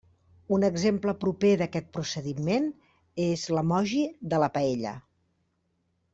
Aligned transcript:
Un 0.55 0.63
exemple 0.69 1.13
proper 1.23 1.51
d'aquest 1.61 1.91
procediment 1.97 2.65
és 3.27 3.45
l'emoji 3.59 4.03
de 4.33 4.41
la 4.45 4.49
paella. 4.57 4.97